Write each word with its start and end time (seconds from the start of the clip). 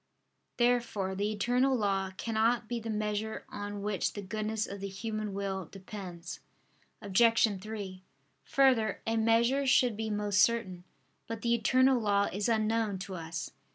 Therefore 0.57 1.13
the 1.13 1.31
eternal 1.31 1.75
law 1.77 2.09
cannot 2.17 2.67
be 2.67 2.79
the 2.79 2.89
measure 2.89 3.45
on 3.49 3.83
which 3.83 4.13
the 4.13 4.23
goodness 4.23 4.65
of 4.65 4.79
the 4.79 4.87
human 4.87 5.31
will 5.31 5.65
depends. 5.67 6.39
Obj. 7.03 7.61
3: 7.61 8.01
Further, 8.45 9.01
a 9.05 9.15
measure 9.17 9.67
should 9.67 9.95
be 9.95 10.09
most 10.09 10.41
certain. 10.41 10.85
But 11.27 11.43
the 11.43 11.53
eternal 11.53 12.01
law 12.01 12.29
is 12.33 12.49
unknown 12.49 12.97
to 12.97 13.13
us. 13.13 13.51